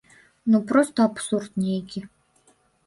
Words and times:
Ну, 0.53 0.61
проста 0.71 0.97
абсурд 1.11 1.63
нейкі. 1.67 2.07